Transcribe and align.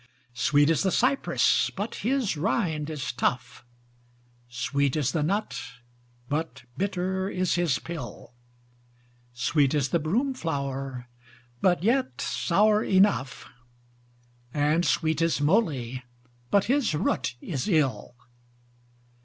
Sweet 0.33 0.71
is 0.71 0.81
the 0.81 0.89
Cypress, 0.89 1.69
but 1.69 1.93
his 2.01 2.35
rind 2.35 2.89
is 2.89 3.11
tough, 3.11 3.63
Sweet 4.49 4.95
is 4.95 5.11
the 5.11 5.21
nut, 5.21 5.61
but 6.27 6.63
bitter 6.75 7.29
is 7.29 7.53
his 7.53 7.77
pill; 7.77 8.33
Sweet 9.35 9.75
is 9.75 9.89
the 9.89 9.99
broom 9.99 10.33
flower, 10.33 11.07
but 11.61 11.83
yet 11.83 12.19
sour 12.19 12.83
enough; 12.83 13.47
And 14.51 14.83
sweet 14.87 15.21
is 15.21 15.39
Moly, 15.39 16.03
but 16.49 16.63
his 16.63 16.95
root 16.95 17.35
is 17.39 17.67
ill. 17.67 18.15